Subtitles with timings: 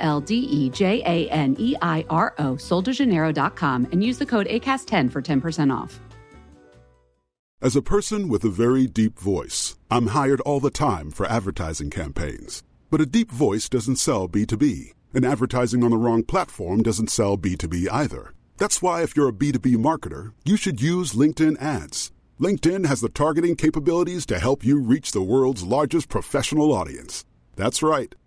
[0.00, 4.46] L D E J A N E I R O, soldejaneiro.com, and use the code
[4.48, 6.00] ACAST10 for 10% off.
[7.62, 11.90] As a person with a very deep voice, I'm hired all the time for advertising
[11.90, 12.62] campaigns.
[12.90, 17.36] But a deep voice doesn't sell B2B, and advertising on the wrong platform doesn't sell
[17.36, 18.32] B2B either.
[18.56, 22.12] That's why, if you're a B2B marketer, you should use LinkedIn ads.
[22.40, 27.26] LinkedIn has the targeting capabilities to help you reach the world's largest professional audience.
[27.56, 28.14] That's right,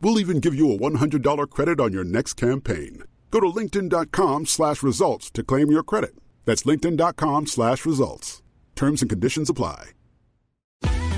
[0.00, 3.04] We'll even give you a $100 credit on your next campaign.
[3.30, 6.14] Go to linkedin.com slash results to claim your credit.
[6.44, 8.42] That's linkedin.com slash results.
[8.74, 9.90] Terms and conditions apply.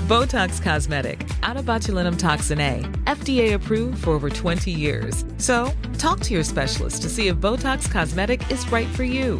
[0.07, 5.23] Botox Cosmetic, out of botulinum toxin A, FDA approved for over 20 years.
[5.37, 9.39] So, talk to your specialist to see if Botox Cosmetic is right for you.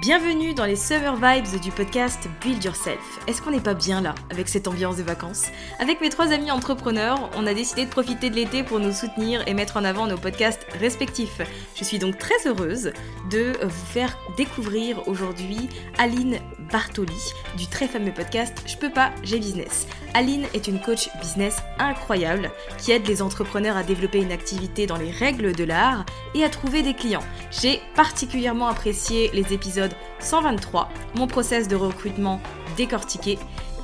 [0.00, 3.18] Bienvenue dans les Summer Vibes du podcast Build Yourself.
[3.26, 5.48] Est-ce qu'on n'est pas bien là, avec cette ambiance de vacances?
[5.78, 9.46] Avec mes trois amis entrepreneurs, on a décidé de profiter de l'été pour nous soutenir
[9.46, 11.42] et mettre en avant nos podcasts respectifs.
[11.76, 12.92] Je suis donc très heureuse
[13.30, 15.68] de vous faire découvrir aujourd'hui
[15.98, 16.38] Aline
[16.72, 17.12] Bartoli
[17.58, 19.86] du très fameux podcast Je peux pas, j'ai business.
[20.14, 24.96] Aline est une coach business incroyable qui aide les entrepreneurs à développer une activité dans
[24.96, 26.04] les règles de l'art
[26.34, 27.24] et à trouver des clients.
[27.50, 32.40] J'ai particulièrement apprécié les épisodes 123, mon process de recrutement
[32.76, 33.38] décortiqué,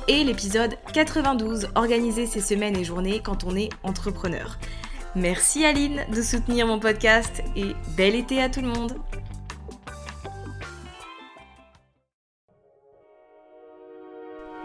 [0.07, 4.57] et l'épisode 92, organiser ses semaines et journées quand on est entrepreneur.
[5.15, 8.97] Merci Aline de soutenir mon podcast et bel été à tout le monde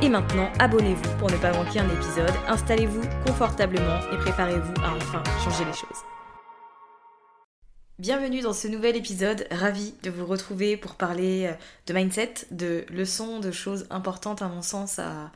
[0.00, 5.24] Et maintenant, abonnez-vous pour ne pas manquer un épisode, installez-vous confortablement et préparez-vous à enfin
[5.42, 6.04] changer les choses.
[7.98, 11.52] Bienvenue dans ce nouvel épisode, ravi de vous retrouver pour parler
[11.88, 15.32] de mindset, de leçons, de choses importantes à mon sens à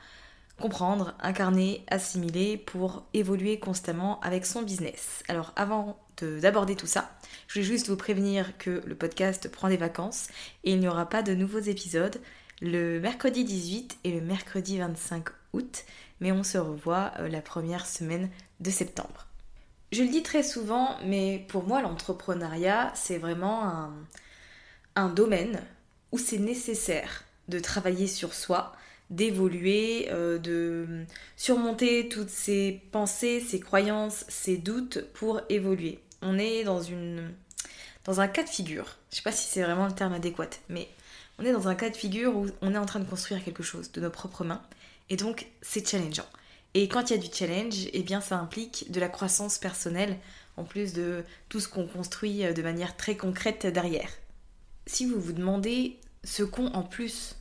[0.60, 5.24] comprendre, incarner, assimiler pour évoluer constamment avec son business.
[5.26, 7.10] Alors avant d'aborder tout ça,
[7.48, 10.28] je voulais juste vous prévenir que le podcast prend des vacances
[10.62, 12.20] et il n'y aura pas de nouveaux épisodes
[12.62, 15.84] le mercredi 18 et le mercredi 25 août,
[16.20, 18.30] mais on se revoit euh, la première semaine
[18.60, 19.26] de septembre.
[19.90, 23.90] Je le dis très souvent, mais pour moi l'entrepreneuriat c'est vraiment
[24.94, 25.60] un, domaine
[26.12, 28.72] où c'est nécessaire de travailler sur soi,
[29.10, 31.04] d'évoluer, euh, de
[31.36, 35.98] surmonter toutes ses pensées, ses croyances, ses doutes pour évoluer.
[36.22, 37.32] On est dans une
[38.04, 38.96] dans un cas de figure.
[39.10, 40.88] Je sais pas si c'est vraiment le terme adéquat, mais
[41.42, 43.62] on est dans un cas de figure où on est en train de construire quelque
[43.62, 44.62] chose de nos propres mains
[45.10, 46.26] et donc c'est challengeant.
[46.74, 50.16] Et quand il y a du challenge, eh bien ça implique de la croissance personnelle
[50.56, 54.08] en plus de tout ce qu'on construit euh, de manière très concrète derrière.
[54.86, 57.36] Si vous vous demandez ce qu'ont en plus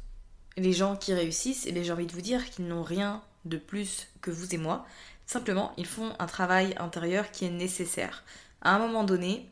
[0.57, 4.07] les gens qui réussissent, et j'ai envie de vous dire qu'ils n'ont rien de plus
[4.21, 4.85] que vous et moi.
[5.25, 8.23] Simplement, ils font un travail intérieur qui est nécessaire.
[8.61, 9.47] À un moment donné,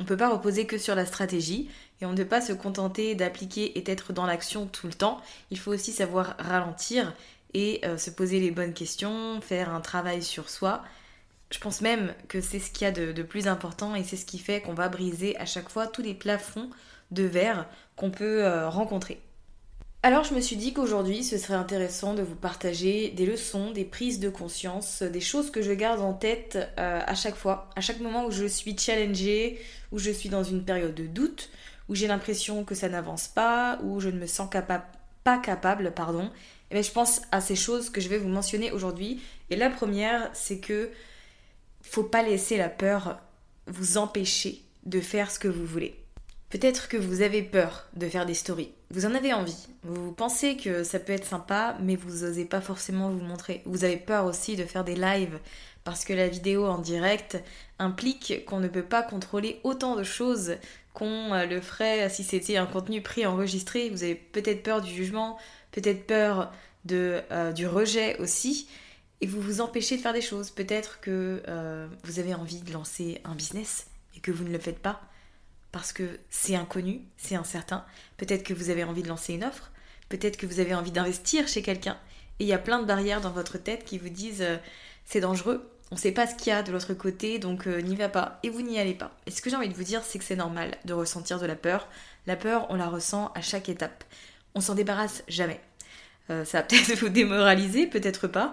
[0.00, 1.68] on ne peut pas reposer que sur la stratégie
[2.00, 5.20] et on ne peut pas se contenter d'appliquer et d'être dans l'action tout le temps.
[5.50, 7.14] Il faut aussi savoir ralentir
[7.52, 10.82] et euh, se poser les bonnes questions, faire un travail sur soi.
[11.50, 14.24] Je pense même que c'est ce qu'il y a de, plus important et c'est ce
[14.24, 16.70] qui fait qu'on va briser à chaque fois tous les plafonds
[17.10, 17.66] de verre
[17.96, 19.20] qu'on peut euh, rencontrer.
[20.02, 23.84] Alors je me suis dit qu'aujourd'hui ce serait intéressant de vous partager des leçons, des
[23.84, 27.82] prises de conscience, des choses que je garde en tête euh, à chaque fois, à
[27.82, 29.60] chaque moment où je suis challengée,
[29.92, 31.50] où je suis dans une période de doute,
[31.90, 34.48] où j'ai l'impression que ça n'avance pas, où je ne me sens
[35.22, 36.24] pas capable, pardon.
[36.24, 36.28] Et
[36.70, 39.20] eh bien je pense à ces choses que je vais vous mentionner aujourd'hui.
[39.50, 40.88] Et la première, c'est que
[41.82, 43.20] faut pas laisser la peur
[43.66, 45.99] vous empêcher de faire ce que vous voulez.
[46.50, 48.72] Peut-être que vous avez peur de faire des stories.
[48.90, 49.68] Vous en avez envie.
[49.84, 53.62] Vous pensez que ça peut être sympa, mais vous n'osez pas forcément vous montrer.
[53.66, 55.38] Vous avez peur aussi de faire des lives
[55.84, 57.40] parce que la vidéo en direct
[57.78, 60.56] implique qu'on ne peut pas contrôler autant de choses
[60.92, 63.88] qu'on euh, le ferait si c'était un contenu pré-enregistré.
[63.88, 65.38] Vous avez peut-être peur du jugement,
[65.70, 66.52] peut-être peur
[66.90, 68.68] euh, du rejet aussi,
[69.20, 70.50] et vous vous empêchez de faire des choses.
[70.50, 73.86] Peut-être que euh, vous avez envie de lancer un business
[74.16, 75.00] et que vous ne le faites pas
[75.72, 77.84] parce que c'est inconnu, c'est incertain.
[78.16, 79.70] Peut-être que vous avez envie de lancer une offre,
[80.08, 81.98] peut-être que vous avez envie d'investir chez quelqu'un.
[82.38, 84.56] Et il y a plein de barrières dans votre tête qui vous disent euh,
[85.04, 87.80] c'est dangereux, on ne sait pas ce qu'il y a de l'autre côté, donc euh,
[87.80, 88.38] n'y va pas.
[88.44, 89.10] Et vous n'y allez pas.
[89.26, 91.46] Et ce que j'ai envie de vous dire, c'est que c'est normal de ressentir de
[91.46, 91.88] la peur.
[92.26, 94.04] La peur, on la ressent à chaque étape.
[94.54, 95.60] On s'en débarrasse jamais.
[96.30, 98.52] Euh, ça va peut-être vous démoraliser, peut-être pas,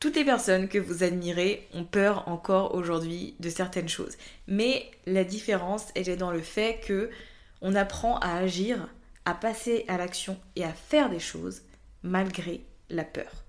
[0.00, 4.16] toutes les personnes que vous admirez ont peur encore aujourd'hui de certaines choses.
[4.46, 7.10] Mais la différence, elle est dans le fait que
[7.62, 8.88] on apprend à agir,
[9.24, 11.62] à passer à l'action et à faire des choses
[12.02, 13.44] malgré la peur.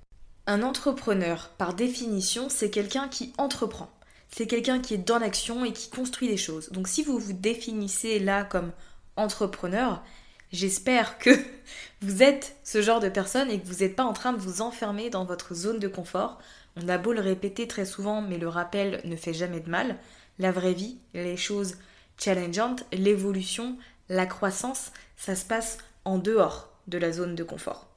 [0.47, 3.89] Un entrepreneur, par définition, c'est quelqu'un qui entreprend.
[4.29, 6.69] C'est quelqu'un qui est dans l'action et qui construit des choses.
[6.71, 8.71] Donc si vous vous définissez là comme
[9.17, 10.03] entrepreneur,
[10.51, 11.29] J'espère que
[12.01, 14.61] vous êtes ce genre de personne et que vous n'êtes pas en train de vous
[14.61, 16.39] enfermer dans votre zone de confort.
[16.75, 19.97] On a beau le répéter très souvent, mais le rappel ne fait jamais de mal.
[20.39, 21.77] La vraie vie, les choses
[22.17, 23.77] challengeantes, l'évolution,
[24.09, 27.87] la croissance, ça se passe en dehors de la zone de confort.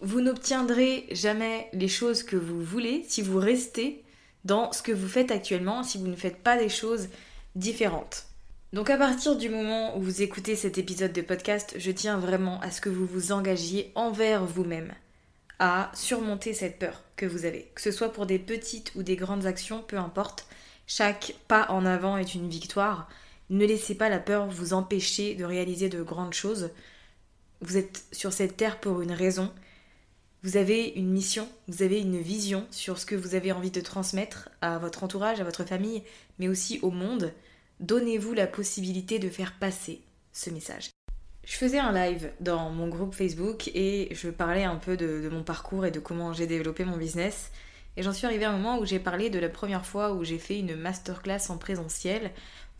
[0.00, 4.02] Vous n'obtiendrez jamais les choses que vous voulez si vous restez
[4.44, 7.08] dans ce que vous faites actuellement, si vous ne faites pas des choses
[7.54, 8.29] différentes.
[8.72, 12.60] Donc à partir du moment où vous écoutez cet épisode de podcast, je tiens vraiment
[12.60, 14.94] à ce que vous vous engagiez envers vous-même
[15.58, 17.72] à surmonter cette peur que vous avez.
[17.74, 20.46] Que ce soit pour des petites ou des grandes actions, peu importe,
[20.86, 23.08] chaque pas en avant est une victoire.
[23.50, 26.70] Ne laissez pas la peur vous empêcher de réaliser de grandes choses.
[27.62, 29.52] Vous êtes sur cette terre pour une raison.
[30.44, 33.80] Vous avez une mission, vous avez une vision sur ce que vous avez envie de
[33.80, 36.04] transmettre à votre entourage, à votre famille,
[36.38, 37.32] mais aussi au monde
[37.80, 40.00] donnez-vous la possibilité de faire passer
[40.32, 40.90] ce message.
[41.44, 45.42] Je faisais un live dans mon groupe Facebook et je parlais un peu de, mon
[45.42, 47.50] parcours et de comment j'ai développé mon business.
[47.96, 50.22] Et j'en suis arrivée à un moment où j'ai parlé de la première fois où
[50.22, 52.30] j'ai fait une masterclass en présentiel,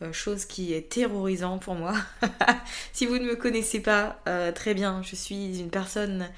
[0.01, 1.93] euh, chose qui est terrorisant pour moi.
[2.93, 6.29] si vous ne me connaissez pas euh, très bien, je suis une personne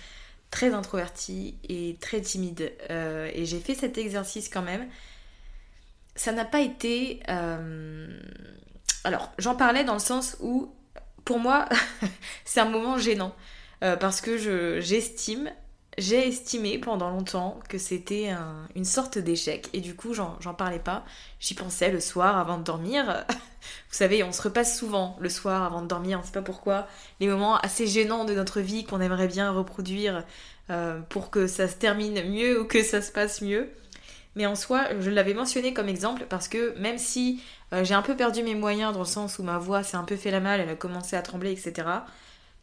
[0.49, 2.71] très introvertie et très timide.
[2.89, 4.87] Euh, et j'ai fait cet exercice quand même
[6.15, 7.21] ça n'a pas été...
[7.29, 8.19] Euh,
[9.03, 10.73] alors, j'en parlais dans le sens où,
[11.25, 11.67] pour moi,
[12.45, 13.35] c'est un moment gênant.
[13.83, 14.37] Euh, parce que
[14.79, 15.51] j'estime,
[15.97, 18.31] j'ai estimé pendant longtemps que c'était
[18.75, 19.69] une sorte d'échec.
[19.73, 21.03] Et du coup, j'en parlais pas.
[21.39, 23.25] J'y pensais le soir avant de dormir.
[23.89, 26.41] Vous savez, on se repasse souvent le soir avant de dormir, on ne sait pas
[26.41, 26.87] pourquoi.
[27.19, 30.23] Les moments assez gênants de notre vie qu'on aimerait bien reproduire
[30.69, 33.69] euh, pour que ça se termine mieux ou que ça se passe mieux.
[34.35, 38.01] Mais en soi, je l'avais mentionné comme exemple parce que même si euh, j'ai un
[38.01, 40.39] peu perdu mes moyens dans le sens où ma voix s'est un peu fait la
[40.39, 41.87] malle, elle a commencé à trembler, etc.,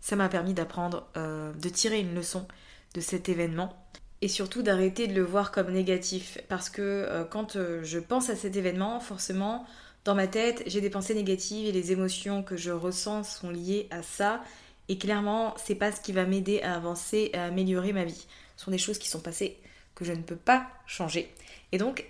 [0.01, 2.47] ça m'a permis d'apprendre, euh, de tirer une leçon
[2.95, 3.77] de cet événement
[4.23, 8.37] et surtout d'arrêter de le voir comme négatif parce que euh, quand je pense à
[8.37, 9.67] cet événement, forcément,
[10.05, 13.87] dans ma tête, j'ai des pensées négatives et les émotions que je ressens sont liées
[13.91, 14.43] à ça
[14.89, 18.27] et clairement, c'est pas ce qui va m'aider à avancer, à améliorer ma vie.
[18.57, 19.57] Ce sont des choses qui sont passées
[19.95, 21.33] que je ne peux pas changer.
[21.73, 22.07] Et donc,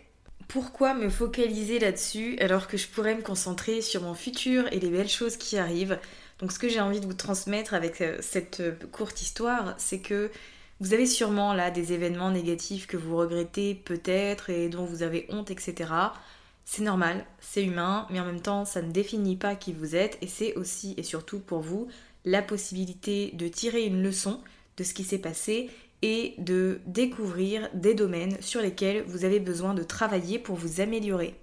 [0.49, 4.91] pourquoi me focaliser là-dessus alors que je pourrais me concentrer sur mon futur et les
[4.91, 5.99] belles choses qui arrivent?
[6.41, 10.01] Donc ce que j'ai envie de vous transmettre avec euh, cette euh, courte histoire, c'est
[10.01, 10.31] que
[10.81, 15.27] vous avez sûrement là des événements négatifs que vous regrettez peut-être et dont vous avez
[15.29, 15.93] honte, etc.
[16.65, 20.17] C'est normal, c'est humain, mais en même temps ça ne définit pas qui vous êtes
[20.23, 21.89] et c'est aussi et surtout pour vous
[22.25, 24.41] la possibilité de tirer une leçon
[24.79, 25.69] de ce qui s'est passé
[26.03, 31.35] et de découvrir des domaines sur lesquels vous avez besoin de travailler pour vous améliorer.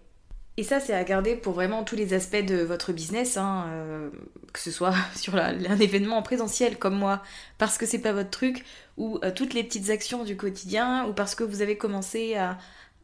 [0.60, 4.10] Et ça, c'est à garder pour vraiment tous les aspects de votre business, hein, euh,
[4.54, 7.22] que ce soit sur un événement en présentiel comme moi,
[7.60, 8.66] parce que c'est pas votre truc,
[8.98, 12.58] ou euh, toutes les petites actions du quotidien, ou parce que vous avez commencé à,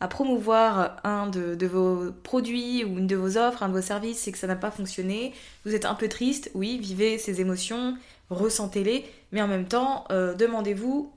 [0.10, 4.33] promouvoir un de, vos produits ou une de vos offres, un de vos services, et
[4.33, 5.33] que ça n'a pas fonctionné.
[5.63, 7.95] Vous êtes un peu triste, oui, vivez ces émotions,
[8.29, 11.10] ressentez-les, mais en même temps, euh, demandez-vous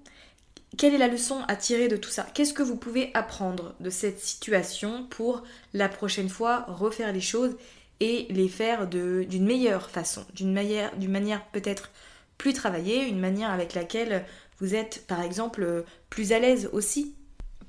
[0.77, 2.27] quelle est la leçon à tirer de tout ça?
[2.35, 5.43] Qu'est-ce que vous pouvez apprendre de cette situation pour
[5.73, 7.57] la prochaine fois refaire les choses
[8.01, 11.91] et les faire d'une meilleure façon, d'une manière, manière peut-être
[12.37, 14.27] plus travaillée, une manière avec laquelle
[14.59, 17.15] vous êtes par exemple plus à l'aise aussi?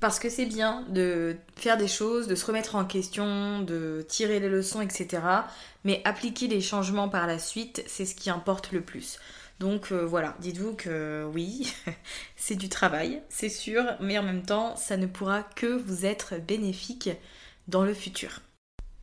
[0.00, 4.38] Parce que c'est bien de faire des choses, de se remettre en question, de tirer
[4.38, 5.22] les leçons, etc.
[5.82, 9.18] Mais appliquer les changements par la suite, c'est ce qui importe le plus.
[9.60, 11.72] Donc euh, voilà, dites-vous que oui,
[12.36, 16.34] c'est du travail, c'est sûr, mais en même temps, ça ne pourra que vous être
[16.36, 17.10] bénéfique
[17.66, 18.40] dans le futur.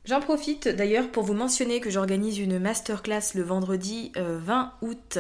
[0.06, 4.20] J'en profite d'ailleurs pour vous mentionner que j'organise une masterclass le vendredi 20
[4.84, 5.18] euh, août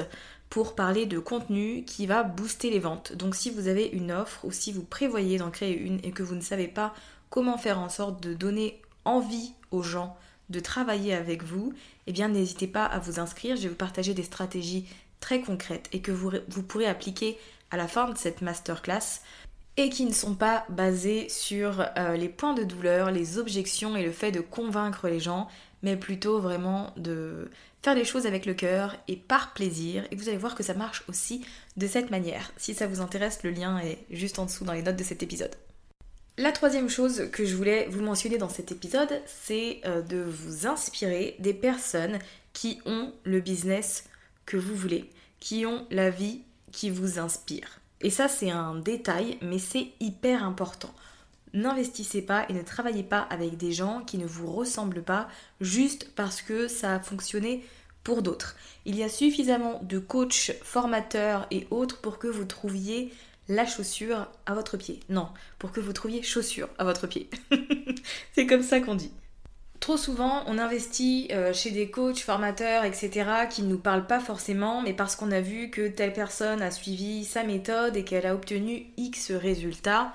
[0.50, 3.14] pour parler de contenu qui va booster les ventes.
[3.14, 6.24] Donc si vous avez une offre ou si vous prévoyez d'en créer une et que
[6.24, 6.94] vous ne savez pas
[7.30, 10.16] comment faire en sorte de donner envie aux gens
[10.50, 11.74] de travailler avec vous,
[12.06, 13.56] eh bien n'hésitez pas à vous inscrire.
[13.56, 14.86] Je vais vous partager des stratégies
[15.26, 16.30] très concrètes et que vous,
[16.62, 17.40] pourrez appliquer
[17.72, 19.22] à la fin de cette masterclass
[19.76, 24.04] et qui ne sont pas basées sur euh, les points de douleur, les objections et
[24.04, 25.48] le fait de convaincre les gens,
[25.82, 27.50] mais plutôt vraiment de
[27.82, 30.04] faire les choses avec le cœur et par plaisir.
[30.12, 31.44] Et vous allez voir que ça marche aussi
[31.76, 32.52] de cette manière.
[32.58, 35.24] Si ça vous intéresse, le lien est juste en dessous dans les notes de cet
[35.24, 35.56] épisode.
[36.38, 40.68] La troisième chose que je voulais vous mentionner dans cet épisode, c'est euh, de vous
[40.68, 42.20] inspirer des personnes
[42.54, 44.04] qui ont le business
[44.46, 45.10] que vous voulez,
[45.40, 47.80] qui ont la vie qui vous inspire.
[48.02, 50.94] Et ça, c'est un détail, mais c'est hyper important.
[51.54, 55.30] N'investissez pas et ne travaillez pas avec des gens qui ne vous ressemblent pas
[55.62, 57.66] juste parce que ça a fonctionné
[58.04, 58.56] pour d'autres.
[58.86, 63.14] Il y a suffisamment de coachs, formateurs et autres pour que vous trouviez
[63.48, 65.00] la chaussure à votre pied.
[65.10, 67.30] Non, pour que vous trouviez chaussure à votre pied.
[68.34, 69.12] c'est comme ça qu'on dit.
[69.86, 74.20] Trop souvent, on investit euh, chez des coachs, formateurs, etc., qui ne nous parlent pas
[74.20, 78.26] forcément, mais parce qu'on a vu que telle personne a suivi sa méthode et qu'elle
[78.26, 80.12] a obtenu X résultats.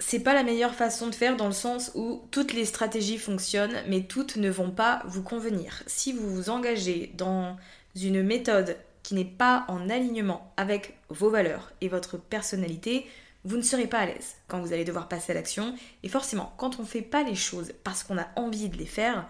[0.00, 3.80] C'est pas la meilleure façon de faire dans le sens où toutes les stratégies fonctionnent,
[3.86, 5.84] mais toutes ne vont pas vous convenir.
[5.86, 7.56] Si vous vous engagez dans
[7.94, 13.06] une méthode qui n'est pas en alignement avec vos valeurs et votre personnalité,
[13.44, 15.74] vous ne serez pas à l'aise quand vous allez devoir passer à l'action.
[16.02, 18.86] Et forcément, quand on ne fait pas les choses parce qu'on a envie de les
[18.86, 19.28] faire,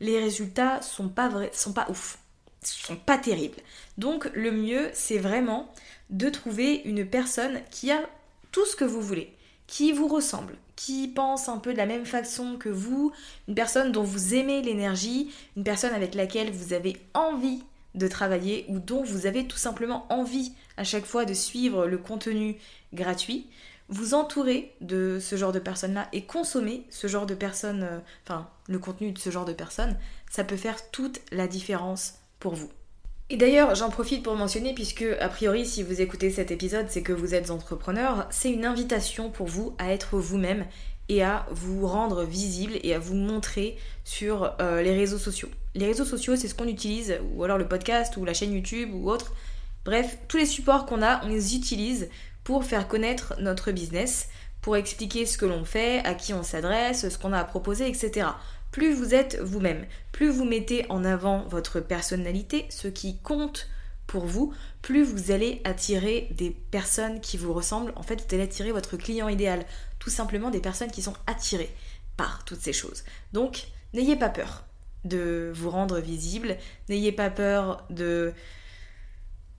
[0.00, 2.18] les résultats sont pas vrais, sont pas ouf,
[2.62, 3.58] sont pas terribles.
[3.96, 5.72] Donc le mieux, c'est vraiment
[6.10, 8.00] de trouver une personne qui a
[8.52, 9.34] tout ce que vous voulez,
[9.66, 13.12] qui vous ressemble, qui pense un peu de la même façon que vous,
[13.48, 17.62] une personne dont vous aimez l'énergie, une personne avec laquelle vous avez envie
[17.94, 21.98] de travailler ou dont vous avez tout simplement envie à chaque fois de suivre le
[21.98, 22.56] contenu
[22.94, 23.48] gratuit,
[23.88, 28.48] vous entourez de ce genre de personnes-là et consommer ce genre de personnes, euh, enfin
[28.68, 29.96] le contenu de ce genre de personnes,
[30.30, 32.70] ça peut faire toute la différence pour vous.
[33.30, 37.02] Et d'ailleurs, j'en profite pour mentionner, puisque a priori, si vous écoutez cet épisode, c'est
[37.02, 40.64] que vous êtes entrepreneur, c'est une invitation pour vous à être vous-même
[41.10, 45.48] et à vous rendre visible et à vous montrer sur euh, les réseaux sociaux.
[45.74, 48.90] Les réseaux sociaux, c'est ce qu'on utilise, ou alors le podcast, ou la chaîne YouTube,
[48.94, 49.32] ou autre.
[49.88, 52.10] Bref, tous les supports qu'on a, on les utilise
[52.44, 54.28] pour faire connaître notre business,
[54.60, 57.88] pour expliquer ce que l'on fait, à qui on s'adresse, ce qu'on a à proposer,
[57.88, 58.28] etc.
[58.70, 63.70] Plus vous êtes vous-même, plus vous mettez en avant votre personnalité, ce qui compte
[64.06, 64.52] pour vous,
[64.82, 67.94] plus vous allez attirer des personnes qui vous ressemblent.
[67.96, 69.64] En fait, vous allez attirer votre client idéal.
[69.98, 71.74] Tout simplement des personnes qui sont attirées
[72.18, 73.04] par toutes ces choses.
[73.32, 74.64] Donc, n'ayez pas peur
[75.06, 76.58] de vous rendre visible,
[76.90, 78.34] n'ayez pas peur de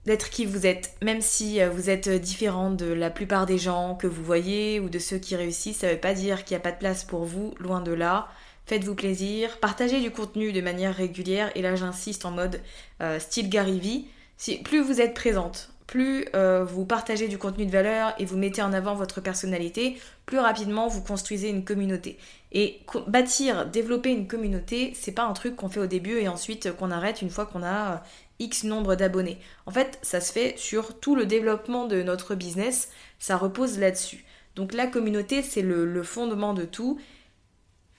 [0.06, 3.94] d'être qui vous êtes, même si euh, vous êtes différent de la plupart des gens
[3.94, 6.64] que vous voyez ou de ceux qui réussissent, ça veut pas dire qu'il n'y a
[6.64, 8.28] pas de place pour vous, loin de là.
[8.66, 12.60] Faites-vous plaisir, partagez du contenu de manière régulière, et là j'insiste en mode
[13.02, 14.04] euh, style Gary V.
[14.36, 18.36] Si, plus vous êtes présente, plus euh, vous partagez du contenu de valeur et vous
[18.36, 22.16] mettez en avant votre personnalité, plus rapidement vous construisez une communauté.
[22.52, 22.78] Et
[23.08, 26.92] bâtir, développer une communauté, c'est pas un truc qu'on fait au début et ensuite qu'on
[26.92, 28.04] arrête une fois qu'on a
[28.38, 29.38] X nombre d'abonnés.
[29.66, 34.24] En fait, ça se fait sur tout le développement de notre business, ça repose là-dessus.
[34.54, 37.00] Donc la communauté, c'est le, fondement de tout.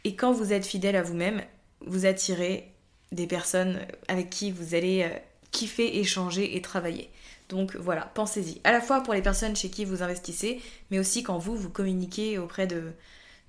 [0.05, 1.41] Et quand vous êtes fidèle à vous-même,
[1.85, 2.71] vous attirez
[3.11, 5.17] des personnes avec qui vous allez euh,
[5.51, 7.09] kiffer, échanger et travailler.
[7.51, 8.61] Donc voilà, pensez-y.
[8.63, 11.69] À la fois pour les personnes chez qui vous investissez, mais aussi quand vous, vous
[11.69, 12.93] communiquez auprès de,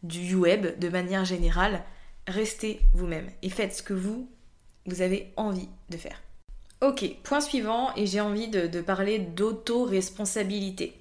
[0.02, 1.82] du web de manière générale.
[2.26, 4.28] restez vous-même et faites ce que vous,
[4.86, 6.20] vous avez envie de faire.
[6.80, 10.98] Ok, point suivant, et j'ai envie de, parler d'auto-responsabilité.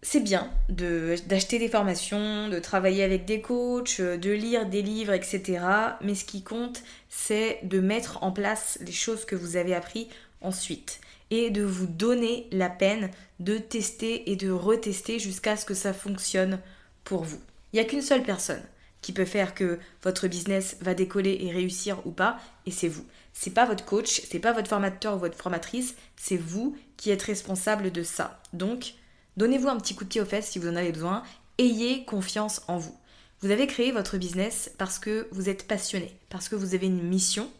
[0.00, 5.60] C'est bien d'acheter des formations, de travailler avec des coachs, de lire des livres, etc.
[6.00, 10.08] Mais ce qui compte, c'est de mettre en place les choses que vous avez appris
[10.40, 10.98] ensuite
[11.32, 13.10] et de vous donner la peine
[13.40, 16.60] de tester et de retester jusqu'à ce que ça fonctionne
[17.04, 17.40] pour vous.
[17.72, 18.62] Il n'y a qu'une seule personne
[19.00, 22.36] qui peut faire que votre business va décoller et réussir ou pas,
[22.66, 23.06] et c'est vous.
[23.32, 27.22] C'est pas votre coach, c'est pas votre formateur ou votre formatrice, c'est vous qui êtes
[27.22, 28.38] responsable de ça.
[28.52, 28.92] Donc,
[29.38, 31.22] donnez-vous un petit coup de pied aux fesses si vous en avez besoin,
[31.56, 32.96] ayez confiance en vous.
[33.40, 37.02] Vous avez créé votre business parce que vous êtes passionné, parce que vous avez une
[37.02, 37.50] mission.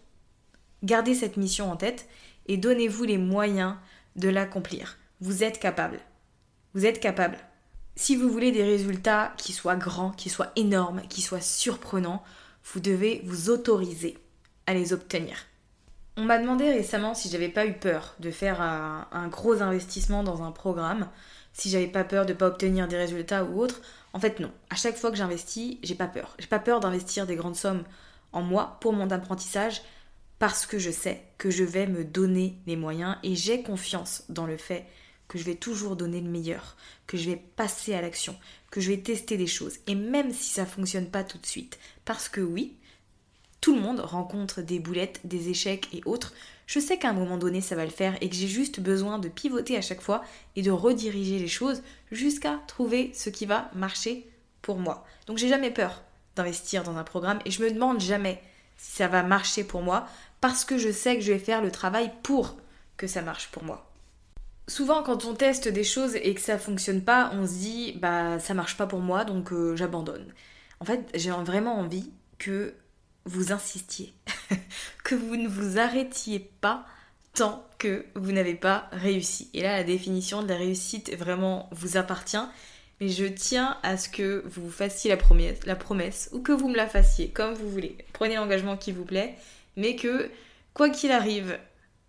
[0.82, 2.06] Gardez cette mission en tête
[2.46, 3.76] et donnez-vous les moyens
[4.16, 4.98] de l'accomplir.
[5.20, 5.98] Vous êtes capable.
[6.74, 7.38] Vous êtes capable.
[7.96, 12.22] Si vous voulez des résultats qui soient grands, qui soient énormes, qui soient surprenants,
[12.64, 14.16] vous devez vous autoriser
[14.66, 15.36] à les obtenir.
[16.16, 20.42] On m'a demandé récemment si j'avais pas eu peur de faire un, gros investissement dans
[20.42, 21.08] un programme,
[21.52, 23.80] si j'avais pas peur de pas obtenir des résultats ou autre.
[24.12, 24.50] En fait, non.
[24.70, 26.34] À chaque fois que j'investis, j'ai pas peur.
[26.38, 27.84] J'ai pas peur d'investir des grandes sommes
[28.32, 29.82] en moi pour mon apprentissage
[30.42, 34.44] parce que je sais que je vais me donner les moyens et j'ai confiance dans
[34.44, 34.86] le fait
[35.28, 38.34] que je vais toujours donner le meilleur, que je vais passer à l'action,
[38.72, 41.78] que je vais tester des choses et même si ça fonctionne pas tout de suite
[42.04, 42.74] parce que oui,
[43.60, 46.34] tout le monde rencontre des boulettes, des échecs et autres.
[46.66, 49.20] Je sais qu'à un moment donné ça va le faire et que j'ai juste besoin
[49.20, 50.24] de pivoter à chaque fois
[50.56, 54.28] et de rediriger les choses jusqu'à trouver ce qui va marcher
[54.60, 55.06] pour moi.
[55.28, 56.02] Donc j'ai jamais peur
[56.34, 58.42] d'investir dans un programme et je me demande jamais
[58.76, 60.08] si ça va marcher pour moi
[60.42, 62.56] parce que je sais que je vais faire le travail pour
[62.98, 63.90] que ça marche pour moi.
[64.68, 68.38] Souvent, quand on teste des choses et que ça fonctionne pas, on se dit bah
[68.38, 70.34] ça marche pas pour moi donc euh, j'abandonne.
[70.80, 72.74] En fait, j'ai vraiment envie que
[73.24, 74.12] vous insistiez,
[75.04, 76.84] que vous ne vous arrêtiez pas
[77.34, 79.48] tant que vous n'avez pas réussi.
[79.54, 82.44] Et là, la définition de la réussite vraiment vous appartient.
[83.00, 86.68] Mais je tiens à ce que vous fassiez la promesse, la promesse ou que vous
[86.68, 87.96] me la fassiez, comme vous voulez.
[88.12, 89.36] Prenez l'engagement qui vous plaît
[89.76, 90.30] mais que
[90.74, 91.58] quoi qu'il arrive,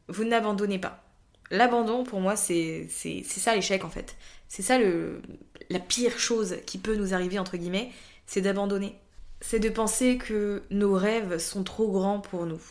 [0.08, 1.04] vous n'abandonnez pas.
[1.52, 4.16] L'abandon, pour moi, c'est ça l'échec en fait.
[4.48, 5.22] C'est ça le,
[5.70, 7.92] la pire chose qui peut nous arriver, entre guillemets,
[8.26, 8.96] c'est d'abandonner.
[9.42, 12.62] C'est de penser que nos rêves sont trop grands pour nous.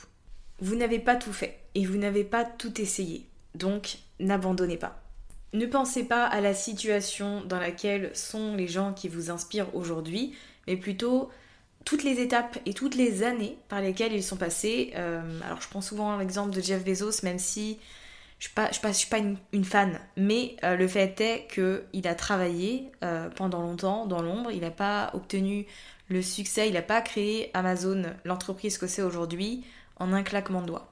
[0.61, 3.27] Vous n'avez pas tout fait et vous n'avez pas tout essayé.
[3.55, 5.03] Donc, n'abandonnez pas.
[5.53, 10.35] Ne pensez pas à la situation dans laquelle sont les gens qui vous inspirent aujourd'hui,
[10.67, 11.29] mais plutôt
[11.85, 14.93] toutes les étapes et toutes les années par lesquelles ils sont passés.
[14.97, 17.79] Euh, alors je prends souvent l'exemple de Jeff Bezos, même si
[18.39, 19.19] je ne suis, pas
[19.53, 24.51] une, fan, mais euh, le fait est qu'il a travaillé euh, pendant longtemps dans l'ombre,
[24.51, 25.65] il n'a pas obtenu
[26.09, 29.65] le succès, il n'a pas créé Amazon, l'entreprise que c'est aujourd'hui,
[29.97, 30.91] en un claquement de doigts.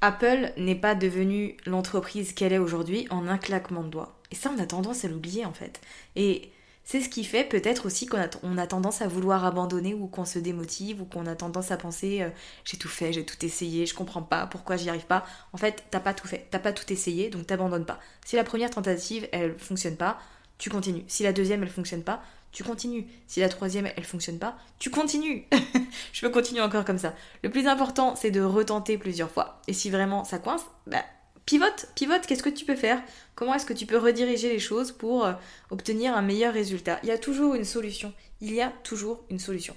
[0.00, 4.16] Apple n'est pas devenue l'entreprise qu'elle est aujourd'hui en un claquement de doigts.
[4.30, 5.80] Et ça, on a tendance à l'oublier en fait.
[6.16, 6.50] Et
[6.90, 10.38] c'est ce qui fait peut-être aussi qu'on a, tendance à vouloir abandonner ou qu'on se
[10.38, 12.30] démotive ou qu'on a tendance à penser euh,
[12.64, 15.26] j'ai tout fait, j'ai tout essayé, je comprends pas, pourquoi j'y arrive pas.
[15.52, 18.00] En fait, t'as pas tout fait, t'as pas tout essayé, donc t'abandonnes pas.
[18.24, 20.18] Si la première tentative, elle fonctionne pas,
[20.56, 21.04] tu continues.
[21.08, 22.22] Si la deuxième, elle fonctionne pas,
[22.52, 23.06] tu continues.
[23.26, 25.46] Si la troisième, elle fonctionne pas, tu continues.
[26.14, 27.12] je peux continuer encore comme ça.
[27.42, 29.60] Le plus important, c'est de retenter plusieurs fois.
[29.68, 31.04] Et si vraiment ça coince, bah
[31.48, 33.00] pivote, pivote, qu'est-ce que tu peux faire?
[33.34, 35.32] Comment est-ce que tu peux rediriger les choses pour euh,
[35.70, 36.98] obtenir un meilleur résultat?
[37.02, 38.12] Il y a toujours une solution.
[38.42, 39.74] Il y a toujours une solution.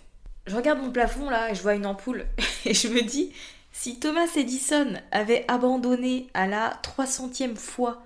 [0.48, 2.26] Je regarde mon plafond là et je vois une ampoule
[2.66, 3.32] et je me dis,
[3.72, 8.04] si Thomas Edison avait abandonné à la 300e fois,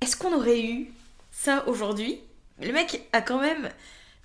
[0.00, 0.90] est-ce qu'on aurait eu
[1.30, 2.18] ça aujourd'hui?
[2.60, 3.68] Le mec a quand même,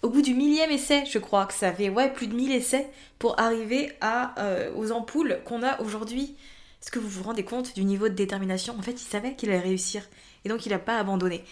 [0.01, 2.89] au bout du millième essai, je crois que ça fait ouais, plus de 1000 essais
[3.19, 6.35] pour arriver euh, aux ampoules qu'on a aujourd'hui.
[6.81, 8.75] Est-ce que vous vous rendez compte du niveau de détermination?
[8.77, 10.07] En fait, il savait qu'il allait réussir.
[10.45, 11.43] Et donc, il n'a pas abandonné.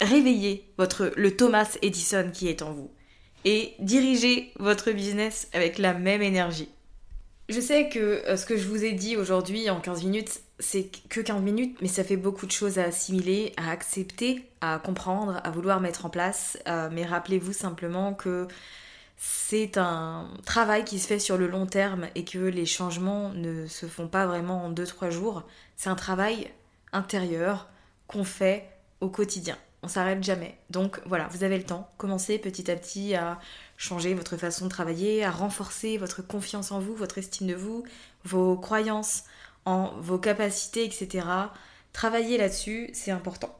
[0.00, 2.90] Réveillez votre, le Thomas Edison qui est en vous.
[3.44, 6.68] Et dirigez votre business avec la même énergie.
[7.48, 10.90] Je sais que euh, ce que je vous ai dit aujourd'hui en 15 minutes, c'est
[11.08, 15.40] que 15 minutes, mais ça fait beaucoup de choses à assimiler, à accepter, à comprendre,
[15.42, 16.58] à vouloir mettre en place.
[16.68, 18.46] Euh, mais rappelez-vous simplement que
[19.20, 23.66] c'est un travail qui se fait sur le long terme et que les changements ne
[23.66, 25.42] se font pas vraiment en 2-3 jours.
[25.76, 26.52] C'est un travail
[26.92, 27.68] intérieur
[28.06, 29.58] qu'on fait au quotidien.
[29.82, 30.56] On s'arrête jamais.
[30.70, 31.90] Donc voilà, vous avez le temps.
[31.98, 33.40] Commencez petit à petit à
[33.76, 37.82] changer votre façon de travailler, à renforcer votre confiance en vous, votre estime de vous,
[38.24, 39.24] vos croyances
[39.64, 41.26] en vos capacités, etc.
[41.92, 43.57] Travailler là-dessus, c'est important.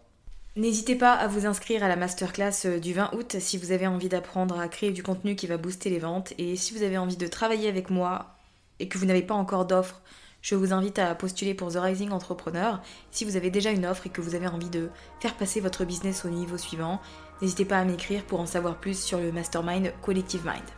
[0.58, 3.86] N'hésitez pas à vous inscrire à la masterclass euh, du 20 août si vous avez
[3.86, 6.98] envie d'apprendre à créer du contenu qui va booster les ventes et si vous avez
[6.98, 8.34] envie de travailler avec moi
[8.80, 10.02] et que vous n'avez pas encore d'offre,
[10.42, 12.82] je vous invite à postuler pour The Rising Entrepreneur.
[13.12, 14.90] Si vous avez déjà une offre et que vous avez envie de
[15.20, 17.00] faire passer votre business au niveau suivant,
[17.40, 20.77] n'hésitez pas à m'écrire pour en savoir plus sur le mastermind Collective Mind.